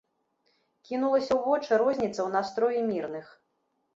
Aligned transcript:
Кінулася 0.89 1.29
ў 1.35 1.41
вочы 1.49 1.71
розніца 1.83 2.15
ў 2.23 2.29
настроі 2.37 2.79
мірных. 2.91 3.25